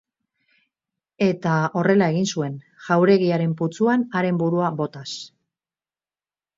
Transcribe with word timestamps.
Eta 1.25 1.57
horrela 1.81 2.09
egin 2.15 2.27
zuen, 2.37 2.57
jauregiaren 2.87 3.55
putzuan 3.63 4.09
haren 4.21 4.43
burua 4.45 4.77
botaz. 4.85 5.09